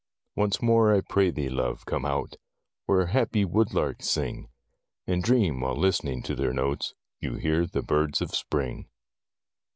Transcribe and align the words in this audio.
Once 0.35 0.63
more, 0.63 0.91
I 0.95 1.01
pray 1.01 1.29
thee, 1.29 1.47
love, 1.47 1.85
come 1.85 2.05
out, 2.05 2.37
Where 2.87 3.05
happy 3.05 3.45
woodlarks 3.45 4.05
sing, 4.09 4.49
And 5.05 5.23
dream, 5.23 5.61
while 5.61 5.77
listening 5.77 6.23
to 6.23 6.33
their 6.35 6.53
notes, 6.53 6.95
You 7.19 7.35
hear 7.35 7.67
the 7.67 7.83
birds 7.83 8.19
of 8.19 8.31
Spring. 8.33 8.89